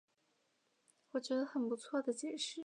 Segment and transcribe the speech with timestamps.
[1.11, 2.59] 我觉得很不错的解释